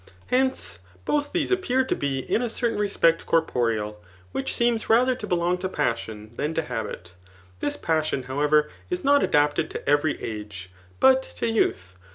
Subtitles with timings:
[0.31, 4.89] Hence both these ap pear to be in a certain respect corporeal j which seems
[4.89, 7.11] rather to belong to passion than ^o habit.
[7.59, 11.97] This passion, however, is not adapted to every age, but to youth.